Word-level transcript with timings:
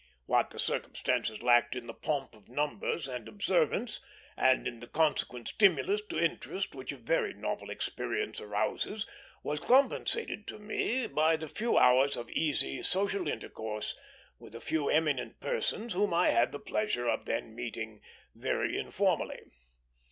What 0.25 0.49
the 0.49 0.57
circumstances 0.57 1.43
lacked 1.43 1.75
in 1.75 1.85
the 1.85 1.93
pomp 1.93 2.33
of 2.33 2.49
numbers 2.49 3.07
and 3.07 3.27
observance, 3.27 4.01
and 4.35 4.67
in 4.67 4.79
the 4.79 4.87
consequent 4.87 5.49
stimulus 5.49 6.01
to 6.09 6.17
interest 6.17 6.73
which 6.73 6.91
a 6.91 6.97
very 6.97 7.35
novel 7.35 7.69
experience 7.69 8.41
arouses, 8.41 9.05
was 9.43 9.59
compensated 9.59 10.47
to 10.47 10.57
me 10.57 11.05
by 11.05 11.35
the 11.37 11.47
few 11.47 11.77
hours 11.77 12.17
of 12.17 12.31
easy 12.31 12.81
social 12.81 13.27
intercourse 13.27 13.95
with 14.39 14.55
a 14.55 14.59
few 14.59 14.89
eminent 14.89 15.39
persons, 15.39 15.93
whom 15.93 16.15
I 16.15 16.29
had 16.29 16.51
the 16.51 16.57
pleasure 16.59 17.07
of 17.07 17.25
then 17.25 17.53
meeting 17.53 18.01
very 18.33 18.79
informally. 18.79 19.43